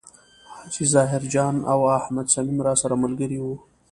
[0.53, 3.45] حاجي ظاهر جان او احمد صمیم راسره ملګري و.